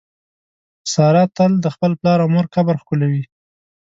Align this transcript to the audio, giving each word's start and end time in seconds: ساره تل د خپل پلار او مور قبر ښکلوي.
ساره 0.93 1.23
تل 1.35 1.51
د 1.63 1.67
خپل 1.75 1.91
پلار 1.99 2.19
او 2.23 2.29
مور 2.33 2.45
قبر 2.55 2.75
ښکلوي. 2.81 3.23